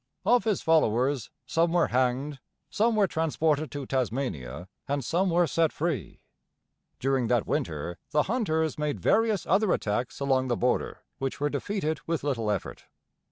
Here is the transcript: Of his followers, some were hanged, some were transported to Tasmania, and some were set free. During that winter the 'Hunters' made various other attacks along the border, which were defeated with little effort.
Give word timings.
Of 0.25 0.45
his 0.45 0.63
followers, 0.63 1.29
some 1.45 1.73
were 1.73 1.89
hanged, 1.89 2.39
some 2.71 2.95
were 2.95 3.05
transported 3.05 3.69
to 3.69 3.85
Tasmania, 3.85 4.67
and 4.87 5.05
some 5.05 5.29
were 5.29 5.45
set 5.45 5.71
free. 5.71 6.23
During 6.99 7.27
that 7.27 7.45
winter 7.45 7.99
the 8.09 8.23
'Hunters' 8.23 8.79
made 8.79 8.99
various 8.99 9.45
other 9.45 9.71
attacks 9.73 10.19
along 10.19 10.47
the 10.47 10.57
border, 10.57 11.03
which 11.19 11.39
were 11.39 11.51
defeated 11.51 11.99
with 12.07 12.23
little 12.23 12.49
effort. 12.49 12.85